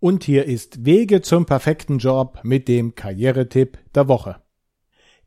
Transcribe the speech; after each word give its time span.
Und 0.00 0.22
hier 0.22 0.44
ist 0.44 0.84
Wege 0.84 1.22
zum 1.22 1.44
perfekten 1.44 1.98
Job 1.98 2.38
mit 2.44 2.68
dem 2.68 2.94
Karrieretipp 2.94 3.78
der 3.94 4.06
Woche. 4.06 4.36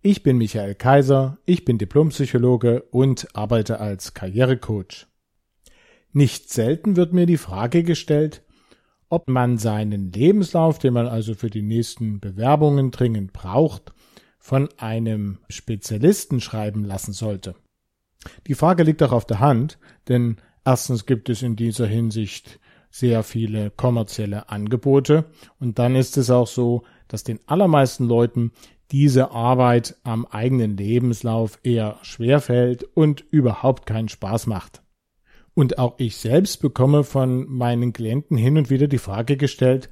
Ich 0.01 0.23
bin 0.23 0.37
Michael 0.37 0.75
Kaiser, 0.75 1.39
ich 1.46 1.65
bin 1.65 1.78
Diplompsychologe 1.78 2.83
und 2.83 3.28
arbeite 3.33 3.81
als 3.81 4.13
Karrierecoach. 4.13 5.07
Nicht 6.13 6.49
selten 6.49 6.96
wird 6.96 7.12
mir 7.12 7.26
die 7.26 7.37
Frage 7.37 7.83
gestellt, 7.83 8.44
ob 9.10 9.28
man 9.28 9.57
seinen 9.57 10.13
Lebenslauf, 10.13 10.79
den 10.79 10.94
man 10.94 11.06
also 11.06 11.35
für 11.35 11.49
die 11.49 11.63
nächsten 11.63 12.22
Bewerbungen 12.22 12.92
dringend 12.92 13.33
braucht, 13.33 13.92
von 14.40 14.69
einem 14.78 15.40
Spezialisten 15.49 16.40
schreiben 16.40 16.85
lassen 16.85 17.12
sollte. 17.12 17.55
Die 18.48 18.55
Frage 18.55 18.84
liegt 18.84 19.03
auch 19.03 19.12
auf 19.12 19.26
der 19.26 19.41
Hand, 19.41 19.80
denn 20.08 20.38
erstens 20.63 21.05
gibt 21.05 21.27
es 21.27 21.41
in 21.41 21.58
dieser 21.58 21.88
Hinsicht 21.88 22.62
sehr 22.91 23.23
viele 23.23 23.72
kommerzielle 23.72 24.50
Angebote. 24.50 25.26
Und 25.59 25.80
dann 25.80 25.95
ist 25.95 26.18
es 26.18 26.30
auch 26.30 26.48
so, 26.48 26.84
dass 27.08 27.23
den 27.23 27.40
allermeisten 27.48 28.05
Leuten 28.05 28.52
diese 28.91 29.31
Arbeit 29.31 29.95
am 30.04 30.26
eigenen 30.26 30.76
Lebenslauf 30.76 31.58
eher 31.64 31.98
schwerfällt 32.02 32.84
und 32.84 33.23
überhaupt 33.31 33.86
keinen 33.86 34.09
Spaß 34.09 34.48
macht. 34.48 34.84
Und 35.54 35.80
auch 35.80 35.95
ich 35.98 36.17
selbst 36.17 36.62
bekomme 36.62 37.04
von 37.04 37.48
meinen 37.50 37.94
Klienten 37.94 38.38
hin 38.38 38.58
und 38.58 38.70
wieder 38.70 38.88
die 38.88 38.98
Frage 38.98 39.38
gestellt, 39.38 39.89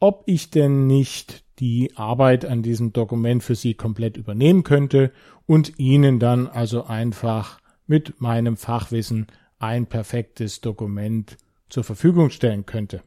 ob 0.00 0.24
ich 0.26 0.50
denn 0.50 0.86
nicht 0.86 1.44
die 1.60 1.92
Arbeit 1.96 2.44
an 2.44 2.62
diesem 2.62 2.92
Dokument 2.92 3.42
für 3.42 3.54
sie 3.54 3.74
komplett 3.74 4.16
übernehmen 4.16 4.64
könnte 4.64 5.12
und 5.46 5.78
ihnen 5.78 6.18
dann 6.18 6.48
also 6.48 6.84
einfach 6.84 7.60
mit 7.86 8.20
meinem 8.20 8.56
Fachwissen 8.56 9.28
ein 9.58 9.86
perfektes 9.86 10.60
Dokument 10.60 11.36
zur 11.68 11.84
Verfügung 11.84 12.30
stellen 12.30 12.66
könnte. 12.66 13.02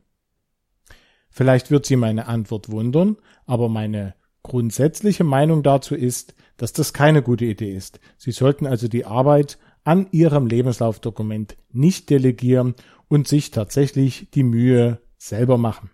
Vielleicht 1.30 1.72
wird 1.72 1.86
Sie 1.86 1.95
meine 1.95 2.27
Antwort 2.27 2.69
wundern, 2.69 3.17
aber 3.45 3.69
meine 3.69 4.16
grundsätzliche 4.44 5.23
Meinung 5.23 5.61
dazu 5.61 5.94
ist, 5.95 6.36
dass 6.58 6.73
das 6.73 6.94
keine 6.94 7.22
gute 7.22 7.45
Idee 7.45 7.75
ist. 7.75 7.99
Sie 8.17 8.31
sollten 8.31 8.66
also 8.66 8.88
die 8.88 9.05
Arbeit 9.05 9.59
an 9.83 10.08
Ihrem 10.11 10.47
Lebenslaufdokument 10.47 11.58
nicht 11.72 12.09
delegieren 12.09 12.75
und 13.08 13.27
sich 13.27 13.52
tatsächlich 13.52 14.30
die 14.31 14.44
Mühe 14.44 14.99
selber 15.17 15.58
machen. 15.58 15.92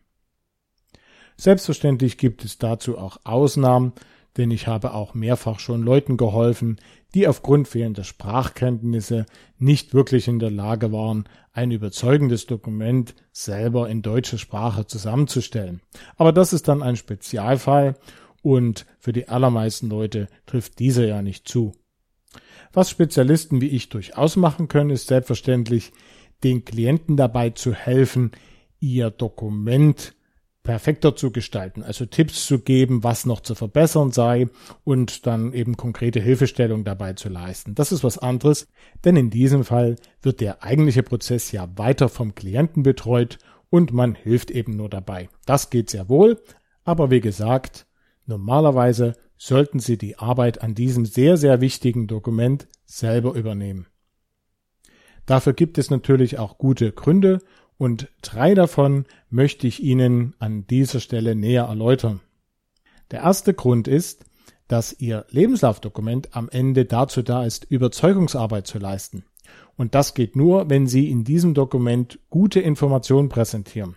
Selbstverständlich 1.37 2.17
gibt 2.17 2.45
es 2.45 2.57
dazu 2.57 2.97
auch 2.97 3.17
Ausnahmen, 3.23 3.93
denn 4.37 4.51
ich 4.51 4.67
habe 4.67 4.93
auch 4.93 5.13
mehrfach 5.13 5.59
schon 5.59 5.83
Leuten 5.83 6.17
geholfen, 6.17 6.79
die 7.13 7.27
aufgrund 7.27 7.67
fehlender 7.67 8.03
Sprachkenntnisse 8.03 9.25
nicht 9.59 9.93
wirklich 9.93 10.27
in 10.27 10.39
der 10.39 10.51
Lage 10.51 10.91
waren, 10.91 11.25
ein 11.51 11.71
überzeugendes 11.71 12.47
Dokument 12.47 13.13
selber 13.31 13.89
in 13.89 14.01
deutscher 14.01 14.39
Sprache 14.39 14.87
zusammenzustellen. 14.87 15.81
Aber 16.17 16.31
das 16.31 16.53
ist 16.53 16.67
dann 16.67 16.81
ein 16.81 16.95
Spezialfall 16.95 17.95
und 18.41 18.85
für 18.99 19.13
die 19.13 19.29
allermeisten 19.29 19.89
Leute 19.89 20.27
trifft 20.47 20.79
dieser 20.79 21.05
ja 21.05 21.21
nicht 21.21 21.47
zu. 21.47 21.73
Was 22.73 22.89
Spezialisten 22.89 23.61
wie 23.61 23.69
ich 23.69 23.89
durchaus 23.89 24.35
machen 24.35 24.67
können, 24.67 24.89
ist 24.89 25.07
selbstverständlich, 25.07 25.91
den 26.43 26.65
Klienten 26.65 27.15
dabei 27.15 27.51
zu 27.51 27.73
helfen, 27.73 28.31
ihr 28.79 29.11
Dokument 29.11 30.13
perfekter 30.63 31.15
zu 31.15 31.31
gestalten, 31.31 31.83
also 31.83 32.05
Tipps 32.05 32.45
zu 32.45 32.59
geben, 32.59 33.03
was 33.03 33.25
noch 33.25 33.41
zu 33.41 33.53
verbessern 33.53 34.11
sei 34.11 34.47
und 34.85 35.27
dann 35.27 35.51
eben 35.53 35.75
konkrete 35.75 36.21
Hilfestellung 36.21 36.85
dabei 36.85 37.13
zu 37.13 37.27
leisten. 37.29 37.75
Das 37.75 37.91
ist 37.91 38.03
was 38.03 38.17
anderes, 38.17 38.67
denn 39.03 39.17
in 39.17 39.29
diesem 39.29 39.65
Fall 39.65 39.97
wird 40.21 40.39
der 40.39 40.63
eigentliche 40.63 41.03
Prozess 41.03 41.51
ja 41.51 41.69
weiter 41.75 42.07
vom 42.07 42.33
Klienten 42.33 42.81
betreut 42.83 43.37
und 43.69 43.91
man 43.91 44.15
hilft 44.15 44.51
eben 44.51 44.77
nur 44.77 44.89
dabei. 44.89 45.29
Das 45.45 45.69
geht 45.69 45.89
sehr 45.89 46.07
wohl, 46.07 46.41
aber 46.85 47.11
wie 47.11 47.21
gesagt, 47.21 47.85
normalerweise 48.25 49.13
sollten 49.37 49.79
Sie 49.79 49.97
die 49.97 50.17
Arbeit 50.17 50.61
an 50.61 50.75
diesem 50.75 51.05
sehr, 51.05 51.35
sehr 51.35 51.59
wichtigen 51.59 52.07
Dokument 52.07 52.67
selber 52.85 53.33
übernehmen. 53.33 53.87
Dafür 55.25 55.53
gibt 55.53 55.77
es 55.77 55.89
natürlich 55.89 56.37
auch 56.39 56.57
gute 56.57 56.91
Gründe 56.91 57.39
und 57.77 58.09
drei 58.21 58.53
davon 58.53 59.05
möchte 59.29 59.67
ich 59.67 59.81
Ihnen 59.83 60.35
an 60.39 60.65
dieser 60.67 60.99
Stelle 60.99 61.35
näher 61.35 61.65
erläutern. 61.65 62.21
Der 63.11 63.21
erste 63.21 63.53
Grund 63.53 63.87
ist, 63.87 64.25
dass 64.67 64.99
Ihr 64.99 65.25
Lebenslaufdokument 65.29 66.35
am 66.35 66.49
Ende 66.49 66.85
dazu 66.85 67.21
da 67.21 67.45
ist, 67.45 67.65
Überzeugungsarbeit 67.65 68.67
zu 68.67 68.79
leisten. 68.79 69.23
Und 69.75 69.95
das 69.95 70.13
geht 70.13 70.35
nur, 70.35 70.69
wenn 70.69 70.87
Sie 70.87 71.09
in 71.09 71.23
diesem 71.23 71.53
Dokument 71.53 72.19
gute 72.29 72.59
Informationen 72.59 73.29
präsentieren. 73.29 73.95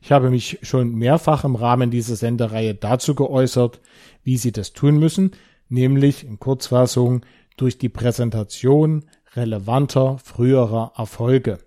Ich 0.00 0.12
habe 0.12 0.30
mich 0.30 0.58
schon 0.62 0.94
mehrfach 0.94 1.44
im 1.44 1.56
Rahmen 1.56 1.90
dieser 1.90 2.16
Sendereihe 2.16 2.74
dazu 2.74 3.14
geäußert, 3.14 3.80
wie 4.22 4.36
Sie 4.36 4.52
das 4.52 4.72
tun 4.72 4.98
müssen, 4.98 5.32
nämlich 5.68 6.24
in 6.24 6.38
Kurzfassung 6.38 7.24
durch 7.56 7.78
die 7.78 7.88
Präsentation 7.88 9.04
relevanter 9.34 10.18
früherer 10.18 10.92
Erfolge. 10.96 11.58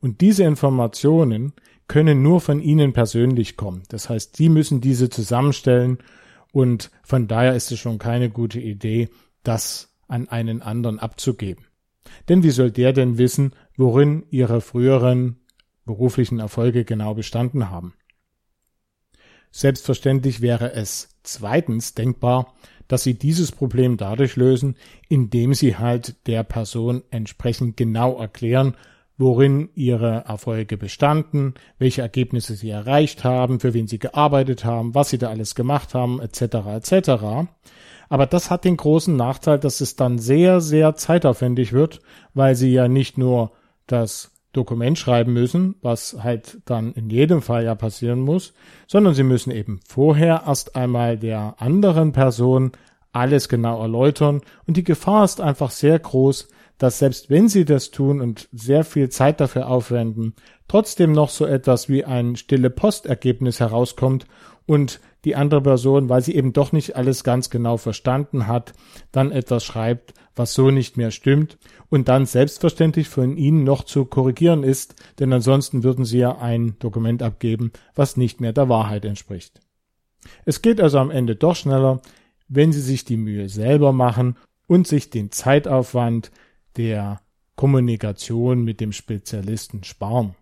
Und 0.00 0.20
diese 0.20 0.44
Informationen 0.44 1.52
können 1.88 2.22
nur 2.22 2.40
von 2.40 2.60
Ihnen 2.60 2.92
persönlich 2.92 3.56
kommen. 3.56 3.82
Das 3.88 4.08
heißt, 4.08 4.36
Sie 4.36 4.48
müssen 4.48 4.80
diese 4.80 5.10
zusammenstellen 5.10 5.98
und 6.52 6.90
von 7.02 7.28
daher 7.28 7.54
ist 7.54 7.72
es 7.72 7.78
schon 7.78 7.98
keine 7.98 8.30
gute 8.30 8.60
Idee, 8.60 9.08
das 9.42 9.94
an 10.08 10.28
einen 10.28 10.62
anderen 10.62 10.98
abzugeben. 10.98 11.66
Denn 12.28 12.42
wie 12.42 12.50
soll 12.50 12.70
der 12.70 12.92
denn 12.92 13.18
wissen, 13.18 13.54
worin 13.76 14.24
Ihre 14.30 14.60
früheren 14.60 15.40
beruflichen 15.84 16.38
Erfolge 16.38 16.84
genau 16.84 17.14
bestanden 17.14 17.70
haben? 17.70 17.94
Selbstverständlich 19.50 20.40
wäre 20.40 20.72
es 20.72 21.08
zweitens 21.22 21.94
denkbar, 21.94 22.54
dass 22.88 23.02
Sie 23.02 23.14
dieses 23.14 23.52
Problem 23.52 23.96
dadurch 23.96 24.36
lösen, 24.36 24.76
indem 25.08 25.54
Sie 25.54 25.76
halt 25.76 26.26
der 26.26 26.44
Person 26.44 27.02
entsprechend 27.10 27.76
genau 27.76 28.18
erklären, 28.18 28.76
worin 29.20 29.68
ihre 29.74 30.24
Erfolge 30.26 30.78
bestanden, 30.78 31.52
welche 31.78 32.00
Ergebnisse 32.00 32.54
sie 32.54 32.70
erreicht 32.70 33.22
haben, 33.22 33.60
für 33.60 33.74
wen 33.74 33.86
sie 33.86 33.98
gearbeitet 33.98 34.64
haben, 34.64 34.94
was 34.94 35.10
sie 35.10 35.18
da 35.18 35.28
alles 35.28 35.54
gemacht 35.54 35.92
haben, 35.92 36.22
etc. 36.22 36.40
etc. 36.74 37.10
Aber 38.08 38.26
das 38.26 38.50
hat 38.50 38.64
den 38.64 38.78
großen 38.78 39.14
Nachteil, 39.14 39.58
dass 39.58 39.82
es 39.82 39.94
dann 39.94 40.18
sehr, 40.18 40.62
sehr 40.62 40.94
zeitaufwendig 40.96 41.74
wird, 41.74 42.00
weil 42.32 42.54
sie 42.54 42.72
ja 42.72 42.88
nicht 42.88 43.18
nur 43.18 43.52
das 43.86 44.32
Dokument 44.54 44.98
schreiben 44.98 45.34
müssen, 45.34 45.76
was 45.82 46.16
halt 46.22 46.58
dann 46.64 46.94
in 46.94 47.10
jedem 47.10 47.42
Fall 47.42 47.64
ja 47.64 47.74
passieren 47.74 48.20
muss, 48.20 48.54
sondern 48.86 49.12
sie 49.12 49.22
müssen 49.22 49.50
eben 49.50 49.80
vorher 49.86 50.44
erst 50.46 50.76
einmal 50.76 51.18
der 51.18 51.56
anderen 51.58 52.12
Person 52.12 52.72
alles 53.12 53.50
genau 53.50 53.82
erläutern 53.82 54.40
und 54.66 54.78
die 54.78 54.84
Gefahr 54.84 55.24
ist 55.24 55.42
einfach 55.42 55.70
sehr 55.70 55.98
groß, 55.98 56.48
dass 56.80 56.98
selbst 56.98 57.28
wenn 57.28 57.46
sie 57.46 57.66
das 57.66 57.90
tun 57.90 58.22
und 58.22 58.48
sehr 58.52 58.84
viel 58.84 59.10
Zeit 59.10 59.38
dafür 59.38 59.68
aufwenden, 59.68 60.34
trotzdem 60.66 61.12
noch 61.12 61.28
so 61.28 61.44
etwas 61.44 61.90
wie 61.90 62.06
ein 62.06 62.36
stille 62.36 62.70
Postergebnis 62.70 63.60
herauskommt 63.60 64.24
und 64.64 64.98
die 65.26 65.36
andere 65.36 65.60
Person, 65.60 66.08
weil 66.08 66.22
sie 66.22 66.34
eben 66.34 66.54
doch 66.54 66.72
nicht 66.72 66.96
alles 66.96 67.22
ganz 67.22 67.50
genau 67.50 67.76
verstanden 67.76 68.46
hat, 68.46 68.72
dann 69.12 69.30
etwas 69.30 69.62
schreibt, 69.62 70.14
was 70.34 70.54
so 70.54 70.70
nicht 70.70 70.96
mehr 70.96 71.10
stimmt 71.10 71.58
und 71.90 72.08
dann 72.08 72.24
selbstverständlich 72.24 73.10
von 73.10 73.36
Ihnen 73.36 73.62
noch 73.62 73.84
zu 73.84 74.06
korrigieren 74.06 74.62
ist, 74.62 74.94
denn 75.18 75.30
ansonsten 75.34 75.82
würden 75.82 76.06
Sie 76.06 76.18
ja 76.18 76.38
ein 76.38 76.76
Dokument 76.78 77.22
abgeben, 77.22 77.72
was 77.94 78.16
nicht 78.16 78.40
mehr 78.40 78.54
der 78.54 78.70
Wahrheit 78.70 79.04
entspricht. 79.04 79.60
Es 80.46 80.62
geht 80.62 80.80
also 80.80 80.98
am 80.98 81.10
Ende 81.10 81.36
doch 81.36 81.56
schneller, 81.56 82.00
wenn 82.48 82.72
Sie 82.72 82.80
sich 82.80 83.04
die 83.04 83.18
Mühe 83.18 83.50
selber 83.50 83.92
machen 83.92 84.38
und 84.66 84.86
sich 84.86 85.10
den 85.10 85.30
Zeitaufwand, 85.30 86.30
der 86.76 87.20
Kommunikation 87.56 88.62
mit 88.64 88.80
dem 88.80 88.92
Spezialisten 88.92 89.84
sparen. 89.84 90.34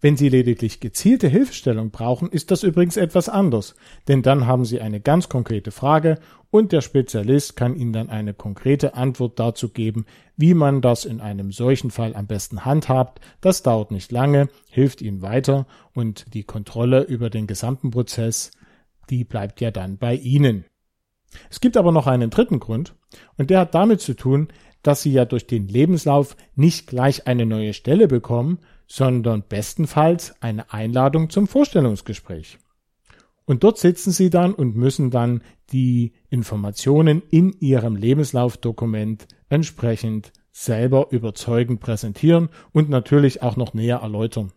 Wenn 0.00 0.16
Sie 0.16 0.28
lediglich 0.28 0.80
gezielte 0.80 1.28
Hilfestellung 1.28 1.90
brauchen, 1.90 2.30
ist 2.30 2.50
das 2.50 2.62
übrigens 2.62 2.96
etwas 2.96 3.28
anders, 3.28 3.74
denn 4.08 4.22
dann 4.22 4.46
haben 4.46 4.64
Sie 4.64 4.80
eine 4.80 5.00
ganz 5.00 5.28
konkrete 5.28 5.70
Frage 5.70 6.18
und 6.50 6.72
der 6.72 6.80
Spezialist 6.80 7.56
kann 7.56 7.76
Ihnen 7.76 7.92
dann 7.92 8.08
eine 8.08 8.34
konkrete 8.34 8.94
Antwort 8.94 9.38
dazu 9.38 9.70
geben, 9.70 10.06
wie 10.36 10.54
man 10.54 10.80
das 10.80 11.04
in 11.04 11.20
einem 11.20 11.52
solchen 11.52 11.90
Fall 11.90 12.14
am 12.14 12.26
besten 12.26 12.64
handhabt. 12.64 13.20
Das 13.40 13.62
dauert 13.62 13.90
nicht 13.90 14.12
lange, 14.12 14.48
hilft 14.70 15.02
Ihnen 15.02 15.22
weiter 15.22 15.66
und 15.92 16.32
die 16.34 16.44
Kontrolle 16.44 17.02
über 17.02 17.30
den 17.30 17.46
gesamten 17.46 17.90
Prozess, 17.90 18.50
die 19.10 19.24
bleibt 19.24 19.60
ja 19.60 19.70
dann 19.70 19.98
bei 19.98 20.14
Ihnen. 20.14 20.64
Es 21.50 21.60
gibt 21.60 21.76
aber 21.76 21.92
noch 21.92 22.06
einen 22.06 22.30
dritten 22.30 22.60
Grund 22.60 22.94
und 23.36 23.50
der 23.50 23.60
hat 23.60 23.74
damit 23.74 24.00
zu 24.00 24.14
tun, 24.14 24.48
dass 24.86 25.02
sie 25.02 25.12
ja 25.12 25.24
durch 25.24 25.46
den 25.46 25.68
Lebenslauf 25.68 26.36
nicht 26.54 26.86
gleich 26.86 27.26
eine 27.26 27.46
neue 27.46 27.72
Stelle 27.72 28.08
bekommen, 28.08 28.58
sondern 28.86 29.42
bestenfalls 29.48 30.34
eine 30.40 30.72
Einladung 30.72 31.30
zum 31.30 31.48
Vorstellungsgespräch. 31.48 32.58
Und 33.44 33.64
dort 33.64 33.78
sitzen 33.78 34.10
sie 34.12 34.30
dann 34.30 34.54
und 34.54 34.76
müssen 34.76 35.10
dann 35.10 35.42
die 35.70 36.12
Informationen 36.30 37.22
in 37.30 37.52
ihrem 37.60 37.96
Lebenslaufdokument 37.96 39.26
entsprechend 39.48 40.32
selber 40.52 41.08
überzeugend 41.10 41.80
präsentieren 41.80 42.48
und 42.72 42.88
natürlich 42.88 43.42
auch 43.42 43.56
noch 43.56 43.74
näher 43.74 43.98
erläutern. 43.98 44.52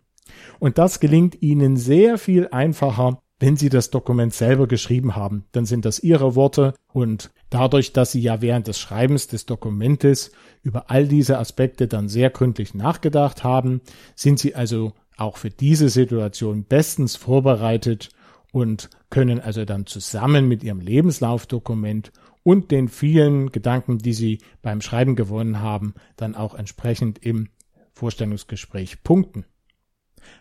Und 0.60 0.78
das 0.78 1.00
gelingt 1.00 1.42
Ihnen 1.42 1.76
sehr 1.76 2.18
viel 2.18 2.48
einfacher, 2.50 3.20
wenn 3.40 3.56
Sie 3.56 3.70
das 3.70 3.90
Dokument 3.90 4.34
selber 4.34 4.68
geschrieben 4.68 5.16
haben. 5.16 5.46
Dann 5.54 5.66
sind 5.66 5.86
das 5.86 6.00
Ihre 6.00 6.36
Worte 6.36 6.74
und 6.92 7.32
dadurch, 7.50 7.94
dass 7.94 8.12
Sie 8.12 8.22
ja 8.22 8.42
während 8.42 8.68
des 8.68 8.80
Schreibens 8.80 9.28
des 9.28 9.46
Dokumentes 9.46 10.32
über 10.62 10.92
all 10.92 11.08
diese 11.08 11.40
Aspekte 11.40 11.88
dann 11.88 12.10
sehr 12.10 12.30
gründlich 12.30 12.74
nachgedacht 12.74 13.44
haben, 13.44 13.82
sind 14.16 14.40
Sie 14.40 14.56
also 14.56 14.94
auch 15.18 15.38
für 15.38 15.50
diese 15.50 15.90
Situation 15.90 16.64
bestens 16.64 17.16
vorbereitet 17.16 18.10
und 18.52 18.90
können 19.10 19.40
also 19.40 19.66
dann 19.66 19.86
zusammen 19.86 20.48
mit 20.48 20.64
Ihrem 20.64 20.82
Lebenslaufdokument 20.82 22.12
und 22.44 22.72
den 22.72 22.88
vielen 22.88 23.52
Gedanken, 23.52 24.00
die 24.00 24.14
Sie 24.14 24.40
beim 24.62 24.82
Schreiben 24.82 25.16
gewonnen 25.16 25.60
haben, 25.60 25.94
dann 26.16 26.36
auch 26.36 26.56
entsprechend 26.56 27.20
im 27.20 27.50
Vorstellungsgespräch 27.94 29.04
punkten. 29.04 29.46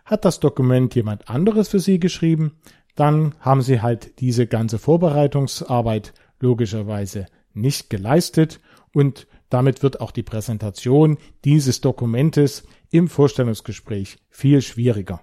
Hat 0.05 0.25
das 0.25 0.40
Dokument 0.40 0.94
jemand 0.94 1.29
anderes 1.29 1.69
für 1.69 1.81
Sie 1.81 2.00
geschrieben, 2.00 2.58
dann 2.94 3.35
haben 3.40 3.62
Sie 3.62 3.81
halt 3.81 4.20
diese 4.20 4.46
ganze 4.46 4.79
Vorbereitungsarbeit 4.79 6.14
logischerweise 6.40 7.26
nicht 7.55 7.90
geleistet 7.90 8.61
und 8.93 9.26
damit 9.50 9.82
wird 9.82 10.00
auch 10.00 10.11
die 10.11 10.23
Präsentation 10.23 11.19
dieses 11.44 11.81
Dokumentes 11.81 12.64
im 12.90 13.08
Vorstellungsgespräch 13.08 14.19
viel 14.29 14.62
schwieriger. 14.62 15.20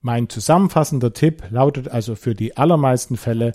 Mein 0.00 0.28
zusammenfassender 0.28 1.12
Tipp 1.12 1.44
lautet 1.50 1.88
also 1.88 2.14
für 2.14 2.34
die 2.34 2.56
allermeisten 2.56 3.16
Fälle, 3.16 3.52